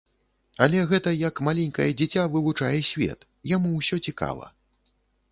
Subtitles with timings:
[0.65, 3.19] Але гэта як маленькае дзіця вывучае свет,
[3.55, 4.49] яму ўсё цікава.